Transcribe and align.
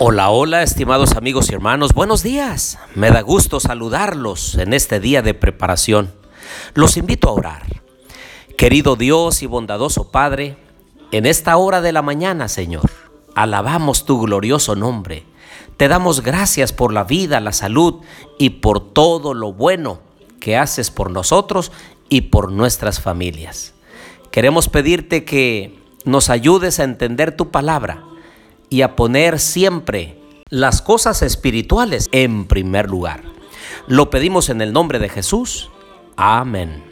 Hola, 0.00 0.30
hola, 0.30 0.62
estimados 0.62 1.16
amigos 1.16 1.50
y 1.50 1.54
hermanos, 1.54 1.92
buenos 1.92 2.22
días. 2.22 2.78
Me 2.94 3.10
da 3.10 3.20
gusto 3.20 3.58
saludarlos 3.58 4.54
en 4.54 4.72
este 4.72 5.00
día 5.00 5.22
de 5.22 5.34
preparación. 5.34 6.14
Los 6.74 6.96
invito 6.96 7.28
a 7.28 7.32
orar. 7.32 7.82
Querido 8.56 8.94
Dios 8.94 9.42
y 9.42 9.46
bondadoso 9.46 10.12
Padre, 10.12 10.56
en 11.10 11.26
esta 11.26 11.56
hora 11.56 11.80
de 11.80 11.90
la 11.90 12.02
mañana, 12.02 12.46
Señor, 12.46 12.88
alabamos 13.34 14.04
tu 14.04 14.20
glorioso 14.20 14.76
nombre. 14.76 15.24
Te 15.76 15.88
damos 15.88 16.22
gracias 16.22 16.72
por 16.72 16.92
la 16.92 17.02
vida, 17.02 17.40
la 17.40 17.52
salud 17.52 17.96
y 18.38 18.50
por 18.50 18.92
todo 18.92 19.34
lo 19.34 19.52
bueno 19.52 19.98
que 20.38 20.56
haces 20.56 20.92
por 20.92 21.10
nosotros 21.10 21.72
y 22.08 22.20
por 22.20 22.52
nuestras 22.52 23.00
familias. 23.00 23.74
Queremos 24.30 24.68
pedirte 24.68 25.24
que 25.24 25.76
nos 26.04 26.30
ayudes 26.30 26.78
a 26.78 26.84
entender 26.84 27.36
tu 27.36 27.50
palabra 27.50 28.04
y 28.70 28.82
a 28.82 28.96
poner 28.96 29.38
siempre 29.38 30.18
las 30.50 30.82
cosas 30.82 31.22
espirituales 31.22 32.08
en 32.12 32.46
primer 32.46 32.88
lugar. 32.88 33.22
Lo 33.86 34.10
pedimos 34.10 34.48
en 34.48 34.60
el 34.60 34.72
nombre 34.72 34.98
de 34.98 35.08
Jesús. 35.08 35.70
Amén. 36.16 36.84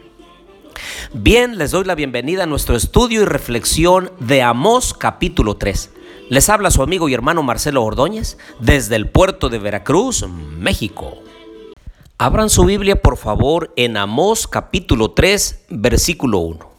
Bien, 1.13 1.59
les 1.59 1.71
doy 1.71 1.85
la 1.85 1.95
bienvenida 1.95 2.45
a 2.45 2.47
nuestro 2.47 2.77
estudio 2.77 3.23
y 3.23 3.25
reflexión 3.25 4.13
de 4.21 4.43
Amós 4.43 4.95
capítulo 4.95 5.57
3. 5.57 5.91
Les 6.29 6.49
habla 6.49 6.71
su 6.71 6.83
amigo 6.83 7.09
y 7.09 7.15
hermano 7.15 7.43
Marcelo 7.43 7.85
Ordóñez 7.85 8.37
desde 8.61 8.97
el 8.97 9.09
puerto 9.09 9.49
de 9.49 9.59
Veracruz, 9.59 10.27
México. 10.29 11.19
Abran 12.19 12.51
su 12.51 12.65
Biblia 12.65 13.01
por 13.01 13.17
favor 13.17 13.73
en 13.77 13.97
Amós 13.97 14.49
capítulo 14.49 15.13
3, 15.13 15.67
versículo 15.69 16.39
1. 16.39 16.71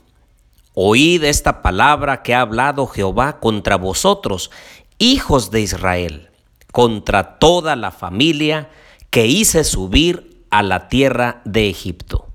Oíd 0.74 1.24
esta 1.24 1.62
palabra 1.62 2.22
que 2.22 2.36
ha 2.36 2.42
hablado 2.42 2.86
Jehová 2.88 3.40
contra 3.40 3.78
vosotros 3.78 4.52
hijos 5.00 5.52
de 5.52 5.62
Israel, 5.62 6.30
contra 6.72 7.40
toda 7.40 7.76
la 7.76 7.92
familia 7.92 8.70
que 9.10 9.28
hice 9.28 9.64
subir 9.64 10.44
a 10.50 10.64
la 10.64 10.90
tierra 10.90 11.42
de 11.46 11.70
Egipto. 11.70 12.28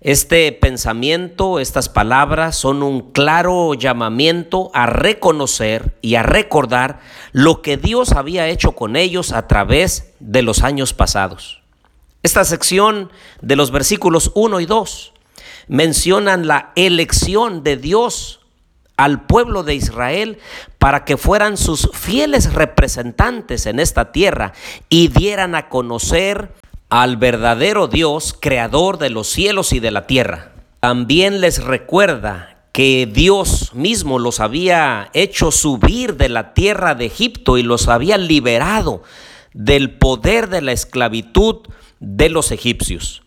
Este 0.00 0.52
pensamiento, 0.52 1.58
estas 1.58 1.88
palabras 1.88 2.54
son 2.56 2.82
un 2.82 3.12
claro 3.12 3.74
llamamiento 3.74 4.70
a 4.72 4.86
reconocer 4.86 5.96
y 6.00 6.14
a 6.14 6.22
recordar 6.22 7.00
lo 7.32 7.62
que 7.62 7.76
Dios 7.76 8.12
había 8.12 8.46
hecho 8.48 8.72
con 8.72 8.94
ellos 8.94 9.32
a 9.32 9.48
través 9.48 10.12
de 10.20 10.42
los 10.42 10.62
años 10.62 10.92
pasados. 10.92 11.62
Esta 12.22 12.44
sección 12.44 13.10
de 13.40 13.56
los 13.56 13.70
versículos 13.70 14.30
1 14.34 14.60
y 14.60 14.66
2 14.66 15.12
mencionan 15.68 16.46
la 16.46 16.72
elección 16.76 17.62
de 17.62 17.76
Dios 17.76 18.40
al 18.96 19.26
pueblo 19.26 19.62
de 19.62 19.74
Israel 19.74 20.38
para 20.78 21.04
que 21.04 21.16
fueran 21.16 21.56
sus 21.56 21.90
fieles 21.92 22.54
representantes 22.54 23.66
en 23.66 23.80
esta 23.80 24.12
tierra 24.12 24.52
y 24.88 25.08
dieran 25.08 25.54
a 25.54 25.68
conocer 25.68 26.52
al 26.88 27.16
verdadero 27.16 27.88
Dios, 27.88 28.36
creador 28.38 28.98
de 28.98 29.10
los 29.10 29.28
cielos 29.28 29.72
y 29.72 29.80
de 29.80 29.90
la 29.90 30.06
tierra. 30.06 30.52
También 30.80 31.40
les 31.40 31.62
recuerda 31.62 32.56
que 32.72 33.08
Dios 33.10 33.74
mismo 33.74 34.18
los 34.18 34.38
había 34.38 35.10
hecho 35.14 35.50
subir 35.50 36.16
de 36.16 36.28
la 36.28 36.54
tierra 36.54 36.94
de 36.94 37.06
Egipto 37.06 37.58
y 37.58 37.62
los 37.62 37.88
había 37.88 38.18
liberado 38.18 39.02
del 39.54 39.90
poder 39.96 40.48
de 40.50 40.60
la 40.60 40.72
esclavitud 40.72 41.56
de 42.00 42.28
los 42.28 42.52
egipcios. 42.52 43.22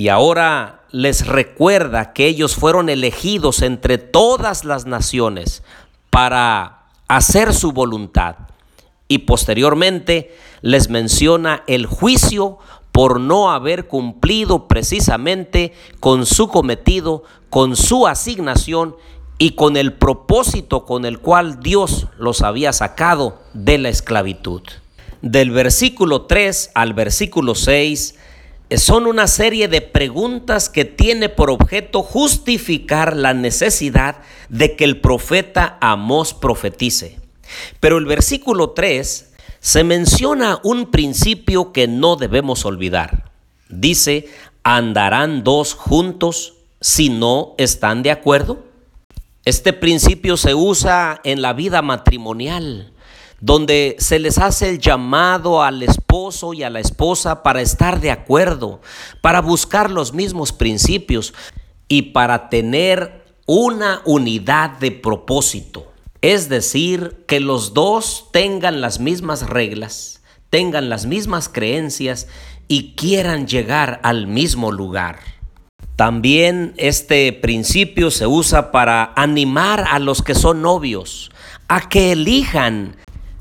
Y 0.00 0.10
ahora 0.10 0.84
les 0.92 1.26
recuerda 1.26 2.12
que 2.12 2.26
ellos 2.28 2.54
fueron 2.54 2.88
elegidos 2.88 3.62
entre 3.62 3.98
todas 3.98 4.64
las 4.64 4.86
naciones 4.86 5.64
para 6.08 6.84
hacer 7.08 7.52
su 7.52 7.72
voluntad. 7.72 8.36
Y 9.08 9.18
posteriormente 9.18 10.36
les 10.62 10.88
menciona 10.88 11.64
el 11.66 11.86
juicio 11.86 12.58
por 12.92 13.18
no 13.18 13.50
haber 13.50 13.88
cumplido 13.88 14.68
precisamente 14.68 15.72
con 15.98 16.26
su 16.26 16.46
cometido, 16.46 17.24
con 17.50 17.74
su 17.74 18.06
asignación 18.06 18.94
y 19.36 19.56
con 19.56 19.76
el 19.76 19.94
propósito 19.94 20.86
con 20.86 21.06
el 21.06 21.18
cual 21.18 21.58
Dios 21.58 22.06
los 22.18 22.42
había 22.42 22.72
sacado 22.72 23.42
de 23.52 23.78
la 23.78 23.88
esclavitud. 23.88 24.62
Del 25.22 25.50
versículo 25.50 26.22
3 26.22 26.70
al 26.74 26.94
versículo 26.94 27.56
6 27.56 28.14
son 28.76 29.06
una 29.06 29.26
serie 29.26 29.68
de 29.68 29.80
preguntas 29.80 30.68
que 30.68 30.84
tiene 30.84 31.30
por 31.30 31.50
objeto 31.50 32.02
justificar 32.02 33.16
la 33.16 33.32
necesidad 33.32 34.16
de 34.50 34.76
que 34.76 34.84
el 34.84 35.00
profeta 35.00 35.78
Amós 35.80 36.34
profetice. 36.34 37.18
Pero 37.80 37.96
el 37.96 38.04
versículo 38.04 38.70
3 38.70 39.32
se 39.60 39.84
menciona 39.84 40.60
un 40.64 40.90
principio 40.90 41.72
que 41.72 41.88
no 41.88 42.16
debemos 42.16 42.66
olvidar. 42.66 43.30
Dice, 43.70 44.28
¿andarán 44.62 45.44
dos 45.44 45.74
juntos 45.74 46.54
si 46.80 47.08
no 47.08 47.54
están 47.56 48.02
de 48.02 48.10
acuerdo? 48.10 48.64
Este 49.46 49.72
principio 49.72 50.36
se 50.36 50.54
usa 50.54 51.22
en 51.24 51.40
la 51.40 51.54
vida 51.54 51.80
matrimonial 51.80 52.92
donde 53.40 53.96
se 53.98 54.18
les 54.18 54.38
hace 54.38 54.68
el 54.68 54.78
llamado 54.78 55.62
al 55.62 55.82
esposo 55.82 56.54
y 56.54 56.62
a 56.62 56.70
la 56.70 56.80
esposa 56.80 57.42
para 57.42 57.60
estar 57.60 58.00
de 58.00 58.10
acuerdo, 58.10 58.80
para 59.20 59.40
buscar 59.40 59.90
los 59.90 60.12
mismos 60.12 60.52
principios 60.52 61.34
y 61.86 62.02
para 62.02 62.48
tener 62.48 63.24
una 63.46 64.02
unidad 64.04 64.78
de 64.78 64.90
propósito. 64.90 65.92
Es 66.20 66.48
decir, 66.48 67.24
que 67.28 67.38
los 67.38 67.74
dos 67.74 68.26
tengan 68.32 68.80
las 68.80 68.98
mismas 68.98 69.48
reglas, 69.48 70.20
tengan 70.50 70.88
las 70.88 71.06
mismas 71.06 71.48
creencias 71.48 72.26
y 72.66 72.94
quieran 72.94 73.46
llegar 73.46 74.00
al 74.02 74.26
mismo 74.26 74.72
lugar. 74.72 75.20
También 75.94 76.74
este 76.76 77.32
principio 77.32 78.10
se 78.10 78.26
usa 78.26 78.70
para 78.72 79.12
animar 79.16 79.84
a 79.90 79.98
los 79.98 80.22
que 80.22 80.34
son 80.34 80.62
novios 80.62 81.30
a 81.68 81.88
que 81.88 82.12
elijan 82.12 82.96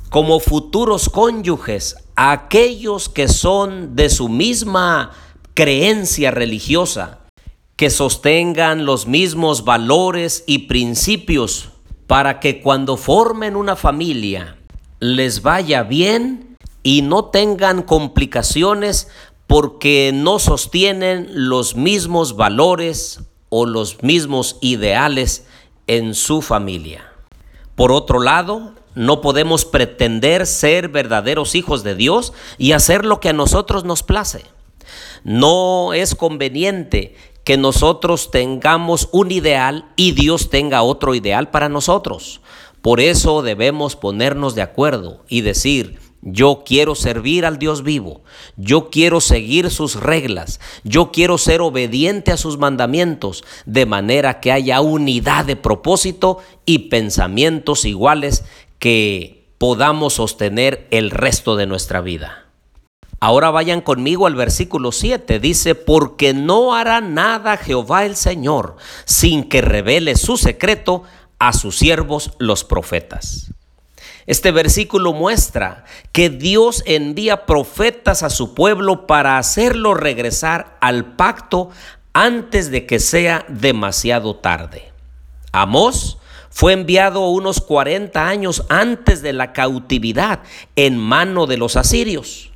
como 0.09 0.39
futuros 0.39 1.09
cónyuges 1.09 1.95
aquellos 2.15 3.09
que 3.09 3.27
son 3.27 3.95
de 3.95 4.09
su 4.09 4.29
misma 4.29 5.11
creencia 5.53 6.31
religiosa, 6.31 7.19
que 7.75 7.89
sostengan 7.89 8.85
los 8.85 9.05
mismos 9.05 9.63
valores 9.63 10.43
y 10.47 10.67
principios 10.67 11.69
para 12.07 12.39
que 12.39 12.61
cuando 12.61 12.97
formen 12.97 13.55
una 13.55 13.75
familia 13.75 14.57
les 14.99 15.41
vaya 15.41 15.83
bien 15.83 16.57
y 16.81 17.01
no 17.01 17.25
tengan 17.25 17.83
complicaciones 17.83 19.09
porque 19.45 20.11
no 20.13 20.39
sostienen 20.39 21.27
los 21.31 21.75
mismos 21.75 22.35
valores 22.35 23.21
o 23.49 23.65
los 23.65 24.01
mismos 24.01 24.57
ideales 24.61 25.45
en 25.85 26.15
su 26.15 26.41
familia. 26.41 27.11
Por 27.75 27.91
otro 27.91 28.19
lado, 28.19 28.73
no 28.97 29.21
podemos 29.21 29.63
pretender 29.63 30.47
ser 30.47 30.89
verdaderos 30.89 31.53
hijos 31.53 31.83
de 31.83 31.93
Dios 31.93 32.33
y 32.57 32.71
hacer 32.71 33.05
lo 33.05 33.19
que 33.19 33.29
a 33.29 33.33
nosotros 33.33 33.83
nos 33.85 34.01
place. 34.01 34.43
No 35.23 35.93
es 35.93 36.15
conveniente 36.15 37.15
que 37.43 37.57
nosotros 37.57 38.31
tengamos 38.31 39.07
un 39.11 39.31
ideal 39.31 39.85
y 39.97 40.13
Dios 40.13 40.49
tenga 40.49 40.81
otro 40.81 41.13
ideal 41.13 41.51
para 41.51 41.69
nosotros. 41.69 42.41
Por 42.81 42.99
eso 42.99 43.43
debemos 43.43 43.95
ponernos 43.95 44.55
de 44.55 44.63
acuerdo 44.63 45.23
y 45.29 45.41
decir, 45.41 45.99
yo 46.23 46.63
quiero 46.65 46.95
servir 46.95 47.45
al 47.45 47.59
Dios 47.59 47.83
vivo. 47.83 48.21
Yo 48.55 48.89
quiero 48.89 49.21
seguir 49.21 49.69
sus 49.69 49.95
reglas. 49.95 50.59
Yo 50.83 51.11
quiero 51.11 51.37
ser 51.37 51.61
obediente 51.61 52.31
a 52.31 52.37
sus 52.37 52.57
mandamientos, 52.57 53.43
de 53.65 53.85
manera 53.85 54.39
que 54.39 54.51
haya 54.51 54.81
unidad 54.81 55.45
de 55.45 55.55
propósito 55.55 56.39
y 56.65 56.89
pensamientos 56.89 57.85
iguales 57.85 58.43
que 58.79 59.49
podamos 59.57 60.13
sostener 60.13 60.87
el 60.91 61.11
resto 61.11 61.55
de 61.55 61.65
nuestra 61.65 62.01
vida. 62.01 62.45
Ahora 63.19 63.49
vayan 63.49 63.81
conmigo 63.81 64.27
al 64.27 64.35
versículo 64.35 64.91
7. 64.91 65.39
Dice, 65.39 65.73
porque 65.73 66.33
no 66.33 66.75
hará 66.75 67.01
nada 67.01 67.57
Jehová 67.57 68.05
el 68.05 68.15
Señor 68.15 68.77
sin 69.05 69.49
que 69.49 69.61
revele 69.61 70.15
su 70.15 70.37
secreto 70.37 71.03
a 71.39 71.53
sus 71.53 71.77
siervos 71.77 72.31
los 72.37 72.63
profetas. 72.63 73.51
Este 74.27 74.51
versículo 74.51 75.13
muestra 75.13 75.85
que 76.11 76.29
Dios 76.29 76.83
envía 76.85 77.45
profetas 77.45 78.23
a 78.23 78.29
su 78.29 78.53
pueblo 78.53 79.07
para 79.07 79.37
hacerlo 79.37 79.93
regresar 79.93 80.77
al 80.81 81.15
pacto 81.15 81.69
antes 82.13 82.69
de 82.69 82.85
que 82.85 82.99
sea 82.99 83.45
demasiado 83.47 84.35
tarde. 84.35 84.91
Amós 85.53 86.17
fue 86.57 86.73
enviado 86.73 87.29
unos 87.29 87.61
40 87.61 88.27
años 88.27 88.63
antes 88.67 89.21
de 89.21 89.31
la 89.31 89.53
cautividad 89.53 90.39
en 90.75 90.97
mano 90.97 91.45
de 91.45 91.55
los 91.55 91.75
asirios. 91.75 92.49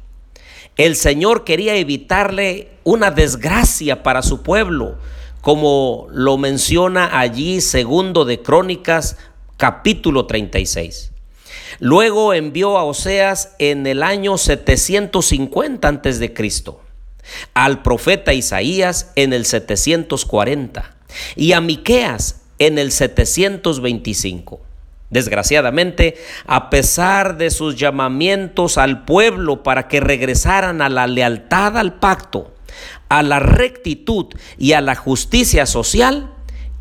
El 0.76 0.96
Señor 0.96 1.44
quería 1.44 1.76
evitarle 1.76 2.70
una 2.84 3.12
desgracia 3.12 4.02
para 4.02 4.24
su 4.24 4.42
pueblo, 4.42 4.98
como 5.42 6.08
lo 6.10 6.40
menciona 6.40 7.20
allí 7.20 7.62
segundo 7.62 8.26
de 8.26 8.42
Crónicas 8.42 9.18
capítulo 9.58 10.26
36. 10.26 11.12
Luego 11.78 12.34
envió 12.34 12.80
a 12.80 12.86
Oseas 12.86 13.54
en 13.60 13.86
el 13.86 14.02
año 14.02 14.40
750 14.40 15.88
antes 15.88 16.18
de 16.18 16.34
Cristo, 16.34 16.82
al 17.54 17.84
profeta 17.84 18.34
Isaías 18.34 19.12
en 19.16 19.32
el 19.32 19.46
740 19.46 20.96
y 21.36 21.52
a 21.52 21.62
Miqueas 21.62 22.41
en 22.62 22.78
el 22.78 22.92
725. 22.92 24.62
Desgraciadamente, 25.10 26.16
a 26.46 26.70
pesar 26.70 27.38
de 27.38 27.50
sus 27.50 27.76
llamamientos 27.76 28.78
al 28.78 29.04
pueblo 29.04 29.64
para 29.64 29.88
que 29.88 30.00
regresaran 30.00 30.82
a 30.84 30.90
la 30.90 31.08
lealtad 31.08 31.76
al 31.76 31.98
pacto, 31.98 32.54
a 33.10 33.24
la 33.24 33.40
rectitud 33.40 34.28
y 34.60 34.74
a 34.74 34.82
la 34.82 34.96
justicia 34.96 35.66
social, 35.66 36.32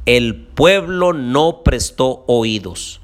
el 0.05 0.37
pueblo 0.37 1.15
no 1.15 1.63
prestó 1.65 2.25
oídos. 2.27 3.01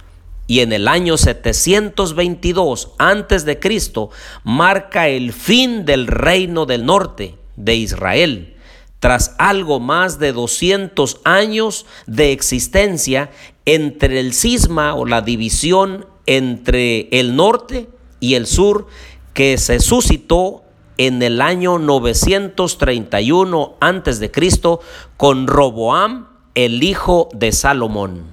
Y 0.46 0.60
en 0.60 0.74
el 0.74 0.86
año 0.86 1.16
722 1.16 2.92
antes 2.98 3.46
de 3.46 3.58
Cristo 3.58 4.10
marca 4.44 5.08
el 5.08 5.32
fin 5.32 5.86
del 5.86 6.06
reino 6.06 6.66
del 6.66 6.84
norte 6.84 7.36
de 7.56 7.74
Israel 7.74 8.55
tras 9.00 9.34
algo 9.38 9.80
más 9.80 10.18
de 10.18 10.32
200 10.32 11.20
años 11.24 11.86
de 12.06 12.32
existencia 12.32 13.30
entre 13.64 14.20
el 14.20 14.32
cisma 14.32 14.94
o 14.94 15.04
la 15.04 15.22
división 15.22 16.06
entre 16.26 17.08
el 17.10 17.36
norte 17.36 17.88
y 18.20 18.34
el 18.34 18.46
sur 18.46 18.86
que 19.34 19.58
se 19.58 19.80
suscitó 19.80 20.62
en 20.98 21.22
el 21.22 21.40
año 21.42 21.78
931 21.78 23.74
antes 23.80 24.18
de 24.18 24.30
Cristo 24.30 24.80
con 25.16 25.46
Roboam, 25.46 26.28
el 26.54 26.82
hijo 26.82 27.28
de 27.34 27.52
Salomón. 27.52 28.24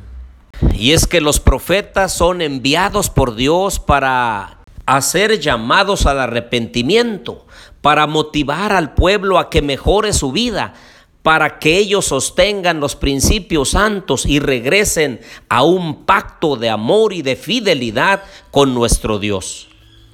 Y 0.74 0.94
es 0.94 1.07
que 1.07 1.19
los 1.19 1.39
profetas 1.42 2.13
son 2.13 2.42
enviados 2.42 3.10
por 3.10 3.36
Dios 3.36 3.80
para 3.80 4.62
hacer 4.86 5.40
llamados 5.40 6.06
al 6.06 6.20
arrepentimiento, 6.20 7.46
para 7.82 8.08
motivar 8.08 8.72
al 8.72 8.94
pueblo 8.94 9.38
a 9.40 9.50
que 9.50 9.62
mejore 9.62 10.14
su 10.14 10.32
vida, 10.32 10.74
para 11.22 11.58
que 11.60 11.78
ellos 11.78 12.06
sostengan 12.06 12.80
los 12.80 12.96
principios 12.96 13.70
santos 13.70 14.26
y 14.26 14.40
regresen 14.40 15.22
a 15.50 15.64
un 15.64 16.04
pacto 16.06 16.58
de 16.58 16.70
amor 16.70 17.14
y 17.14 17.22
de 17.22 17.36
fidelidad 17.36 18.24
con 18.52 18.74
nuestro 18.74 19.20
Dios. 19.20 19.70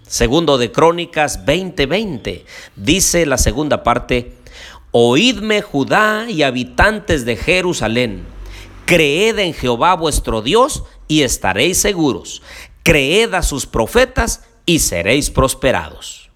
Segundo 0.08 0.58
de 0.58 0.72
Crónicas 0.72 1.46
20:20 1.46 2.46
dice 2.76 3.26
la 3.26 3.38
segunda 3.38 3.84
parte, 3.84 4.34
Oídme 4.92 5.62
Judá 5.62 6.26
y 6.28 6.42
habitantes 6.42 7.26
de 7.26 7.36
Jerusalén, 7.36 8.26
creed 8.86 9.38
en 9.38 9.54
Jehová 9.54 9.96
vuestro 9.96 10.42
Dios 10.42 10.84
y 11.08 11.22
estaréis 11.22 11.78
seguros, 11.78 12.42
creed 12.82 13.36
a 13.36 13.44
sus 13.44 13.68
profetas 13.68 14.49
y 14.70 14.78
seréis 14.78 15.32
prosperados. 15.32 16.30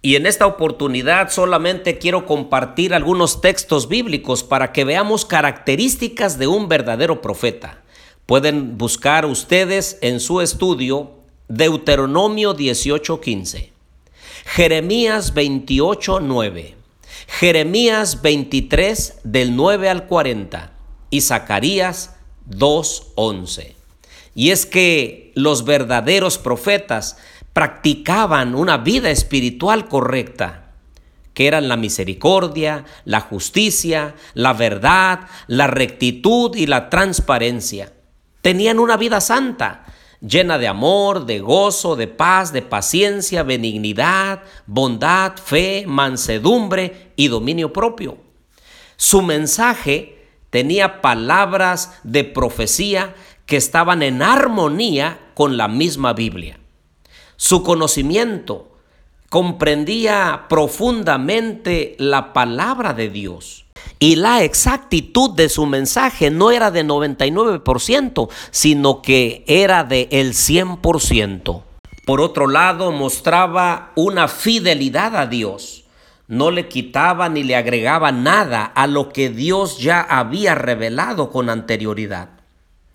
Y 0.00 0.14
en 0.14 0.24
esta 0.26 0.46
oportunidad 0.46 1.28
solamente 1.32 1.98
quiero 1.98 2.24
compartir 2.24 2.94
algunos 2.94 3.40
textos 3.40 3.88
bíblicos 3.88 4.44
para 4.44 4.70
que 4.70 4.84
veamos 4.84 5.24
características 5.24 6.38
de 6.38 6.46
un 6.46 6.68
verdadero 6.68 7.20
profeta. 7.20 7.82
Pueden 8.26 8.78
buscar 8.78 9.26
ustedes 9.26 9.98
en 10.02 10.20
su 10.20 10.40
estudio 10.40 11.10
Deuteronomio 11.48 12.54
18:15, 12.54 13.72
Jeremías 14.44 15.34
28:9, 15.34 16.74
Jeremías 17.26 18.22
23 18.22 19.18
del 19.24 19.56
9 19.56 19.88
al 19.88 20.06
40 20.06 20.72
y 21.10 21.22
Zacarías 21.22 22.14
2:11. 22.48 23.74
Y 24.36 24.50
es 24.50 24.64
que 24.64 25.32
los 25.34 25.64
verdaderos 25.64 26.38
profetas 26.38 27.16
practicaban 27.60 28.54
una 28.54 28.78
vida 28.78 29.10
espiritual 29.10 29.86
correcta, 29.86 30.70
que 31.34 31.46
eran 31.46 31.68
la 31.68 31.76
misericordia, 31.76 32.86
la 33.04 33.20
justicia, 33.20 34.14
la 34.32 34.54
verdad, 34.54 35.28
la 35.46 35.66
rectitud 35.66 36.56
y 36.56 36.64
la 36.64 36.88
transparencia. 36.88 37.92
Tenían 38.40 38.78
una 38.78 38.96
vida 38.96 39.20
santa, 39.20 39.84
llena 40.22 40.56
de 40.56 40.68
amor, 40.68 41.26
de 41.26 41.40
gozo, 41.40 41.96
de 41.96 42.08
paz, 42.08 42.50
de 42.54 42.62
paciencia, 42.62 43.42
benignidad, 43.42 44.40
bondad, 44.64 45.36
fe, 45.36 45.84
mansedumbre 45.86 47.12
y 47.14 47.28
dominio 47.28 47.74
propio. 47.74 48.16
Su 48.96 49.20
mensaje 49.20 50.30
tenía 50.48 51.02
palabras 51.02 52.00
de 52.04 52.24
profecía 52.24 53.14
que 53.44 53.58
estaban 53.58 54.02
en 54.02 54.22
armonía 54.22 55.20
con 55.34 55.58
la 55.58 55.68
misma 55.68 56.14
Biblia. 56.14 56.59
Su 57.42 57.62
conocimiento 57.62 58.68
comprendía 59.30 60.44
profundamente 60.50 61.96
la 61.98 62.34
palabra 62.34 62.92
de 62.92 63.08
Dios. 63.08 63.64
Y 63.98 64.16
la 64.16 64.42
exactitud 64.44 65.30
de 65.30 65.48
su 65.48 65.64
mensaje 65.64 66.30
no 66.30 66.50
era 66.50 66.70
de 66.70 66.84
99%, 66.84 68.28
sino 68.50 69.00
que 69.00 69.42
era 69.46 69.84
de 69.84 70.08
el 70.10 70.34
100%. 70.34 71.62
Por 72.04 72.20
otro 72.20 72.46
lado, 72.46 72.92
mostraba 72.92 73.92
una 73.96 74.28
fidelidad 74.28 75.16
a 75.16 75.24
Dios. 75.24 75.84
No 76.28 76.50
le 76.50 76.68
quitaba 76.68 77.30
ni 77.30 77.42
le 77.42 77.56
agregaba 77.56 78.12
nada 78.12 78.64
a 78.64 78.86
lo 78.86 79.08
que 79.08 79.30
Dios 79.30 79.78
ya 79.78 80.02
había 80.02 80.54
revelado 80.54 81.30
con 81.30 81.48
anterioridad. 81.48 82.28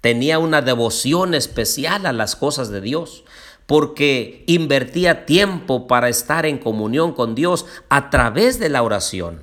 Tenía 0.01 0.37
una 0.37 0.61
devoción 0.61 1.33
especial 1.33 2.05
a 2.05 2.13
las 2.13 2.35
cosas 2.35 2.69
de 2.69 2.81
Dios 2.81 3.23
porque 3.65 4.43
invertía 4.47 5.25
tiempo 5.25 5.87
para 5.87 6.09
estar 6.09 6.45
en 6.45 6.57
comunión 6.57 7.13
con 7.13 7.35
Dios 7.35 7.65
a 7.89 8.09
través 8.09 8.59
de 8.59 8.69
la 8.69 8.83
oración. 8.83 9.41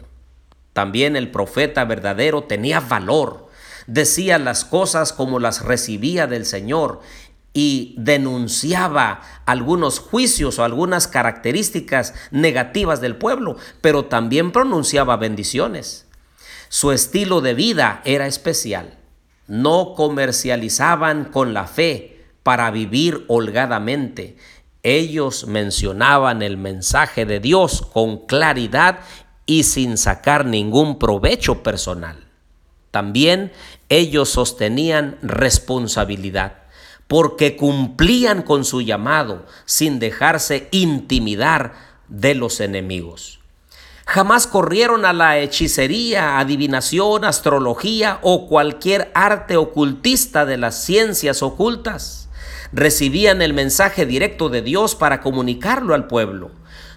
También 0.72 1.16
el 1.16 1.30
profeta 1.30 1.84
verdadero 1.84 2.44
tenía 2.44 2.80
valor, 2.80 3.48
decía 3.86 4.38
las 4.38 4.64
cosas 4.64 5.12
como 5.12 5.38
las 5.38 5.62
recibía 5.62 6.26
del 6.26 6.46
Señor 6.46 7.00
y 7.52 7.94
denunciaba 7.98 9.20
algunos 9.44 9.98
juicios 9.98 10.58
o 10.58 10.64
algunas 10.64 11.08
características 11.08 12.14
negativas 12.30 13.00
del 13.00 13.16
pueblo, 13.16 13.56
pero 13.80 14.06
también 14.06 14.52
pronunciaba 14.52 15.16
bendiciones. 15.16 16.06
Su 16.68 16.92
estilo 16.92 17.42
de 17.42 17.52
vida 17.52 18.00
era 18.04 18.26
especial. 18.26 18.98
No 19.46 19.92
comercializaban 19.94 21.26
con 21.26 21.52
la 21.52 21.66
fe, 21.66 22.11
para 22.42 22.70
vivir 22.70 23.24
holgadamente. 23.28 24.36
Ellos 24.82 25.46
mencionaban 25.46 26.42
el 26.42 26.56
mensaje 26.56 27.24
de 27.24 27.40
Dios 27.40 27.82
con 27.92 28.26
claridad 28.26 29.00
y 29.46 29.62
sin 29.62 29.96
sacar 29.96 30.44
ningún 30.44 30.98
provecho 30.98 31.62
personal. 31.62 32.26
También 32.90 33.52
ellos 33.88 34.28
sostenían 34.28 35.18
responsabilidad 35.22 36.58
porque 37.06 37.56
cumplían 37.56 38.42
con 38.42 38.64
su 38.64 38.80
llamado 38.80 39.46
sin 39.64 39.98
dejarse 39.98 40.68
intimidar 40.70 41.74
de 42.08 42.34
los 42.34 42.60
enemigos. 42.60 43.40
Jamás 44.06 44.46
corrieron 44.46 45.04
a 45.04 45.12
la 45.12 45.38
hechicería, 45.38 46.38
adivinación, 46.38 47.24
astrología 47.24 48.18
o 48.22 48.48
cualquier 48.48 49.10
arte 49.14 49.56
ocultista 49.56 50.44
de 50.44 50.56
las 50.56 50.84
ciencias 50.84 51.42
ocultas 51.42 52.28
recibían 52.72 53.42
el 53.42 53.54
mensaje 53.54 54.06
directo 54.06 54.48
de 54.48 54.62
Dios 54.62 54.94
para 54.94 55.20
comunicarlo 55.20 55.94
al 55.94 56.06
pueblo. 56.06 56.50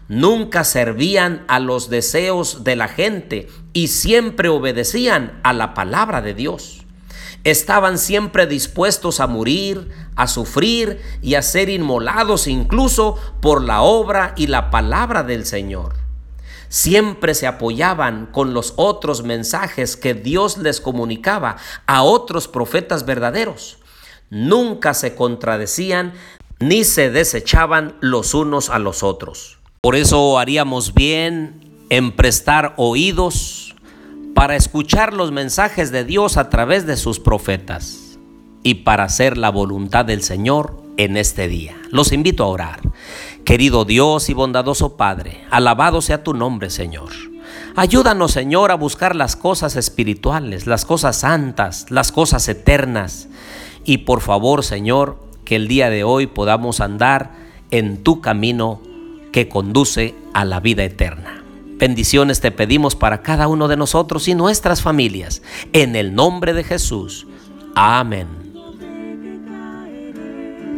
Nunca 0.08 0.64
servían 0.64 1.44
a 1.48 1.60
los 1.60 1.90
deseos 1.90 2.64
de 2.64 2.75
la 2.75 2.88
gente 2.88 3.48
y 3.74 3.88
siempre 3.88 4.50
obedecían 4.50 5.40
a 5.44 5.52
la 5.54 5.74
palabra 5.74 6.22
de 6.22 6.34
Dios. 6.34 6.86
Estaban 7.44 7.98
siempre 7.98 8.48
dispuestos 8.48 9.20
a 9.20 9.28
morir, 9.28 9.90
a 10.16 10.28
sufrir 10.28 11.02
y 11.22 11.36
a 11.36 11.42
ser 11.42 11.70
inmolados 11.70 12.48
incluso 12.48 13.18
por 13.42 13.64
la 13.64 13.82
obra 13.82 14.34
y 14.36 14.48
la 14.48 14.70
palabra 14.70 15.24
del 15.24 15.46
Señor. 15.46 15.96
Siempre 16.70 17.36
se 17.36 17.48
apoyaban 17.48 18.28
con 18.28 18.54
los 18.54 18.74
otros 18.78 19.24
mensajes 19.24 19.96
que 19.96 20.14
Dios 20.14 20.58
les 20.58 20.82
comunicaba 20.82 21.58
a 21.86 22.04
otros 22.04 22.48
profetas 22.48 23.06
verdaderos 23.06 23.78
nunca 24.29 24.94
se 24.94 25.15
contradecían 25.15 26.13
ni 26.60 26.84
se 26.84 27.10
desechaban 27.10 27.96
los 28.00 28.34
unos 28.34 28.70
a 28.70 28.79
los 28.79 29.03
otros. 29.03 29.60
Por 29.82 29.96
eso 29.96 30.39
haríamos 30.39 30.94
bien 30.94 31.86
en 31.89 32.12
prestar 32.12 32.74
oídos 32.77 33.75
para 34.34 34.55
escuchar 34.55 35.13
los 35.13 35.32
mensajes 35.32 35.91
de 35.91 36.03
Dios 36.03 36.38
a 36.38 36.50
través 36.50 36.86
de 36.86 36.98
sus 36.98 37.20
profetas 37.20 38.17
y 38.63 38.75
para 38.75 39.03
hacer 39.03 39.38
la 39.38 39.50
voluntad 39.50 40.05
del 40.05 40.24
Señor 40.24 40.82
en 40.98 41.17
este 41.17 41.48
día. 41.48 41.75
Los 41.91 42.12
invito 42.12 42.44
a 42.44 42.48
orar. 42.48 42.79
Querido 43.44 43.86
Dios 43.86 44.29
y 44.29 44.34
bondadoso 44.34 44.98
Padre, 44.98 45.46
alabado 45.51 46.01
sea 46.01 46.24
tu 46.24 46.34
nombre, 46.34 46.70
Señor. 46.70 47.12
Ayúdanos, 47.75 48.32
Señor, 48.32 48.72
a 48.72 48.75
buscar 48.75 49.15
las 49.15 49.36
cosas 49.36 49.75
espirituales, 49.75 50.65
las 50.65 50.84
cosas 50.86 51.17
santas, 51.17 51.91
las 51.91 52.12
cosas 52.12 52.48
eternas 52.48 53.27
y 53.86 54.00
por 54.00 54.22
favor, 54.22 54.63
Señor, 54.63 55.18
que 55.46 55.56
el 55.56 55.68
día 55.68 55.89
de 55.89 56.04
hoy 56.04 56.27
podamos 56.27 56.82
andar 56.82 57.32
en 57.72 58.04
tu 58.04 58.20
camino 58.20 58.82
que 59.32 59.48
conduce 59.48 60.15
a 60.34 60.44
la 60.44 60.60
vida 60.60 60.84
eterna. 60.84 61.44
Bendiciones 61.77 62.39
te 62.39 62.51
pedimos 62.51 62.96
para 62.96 63.22
cada 63.22 63.48
uno 63.48 63.68
de 63.68 63.77
nosotros 63.77 64.27
y 64.27 64.34
nuestras 64.34 64.82
familias. 64.82 65.42
En 65.74 65.96
el 65.96 66.15
nombre 66.15 66.54
de 66.54 66.63
Jesús. 66.63 67.27
Amén. 67.75 68.45